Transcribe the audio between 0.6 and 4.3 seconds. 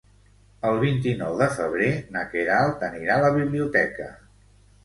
El vint-i-nou de febrer na Queralt anirà a la biblioteca.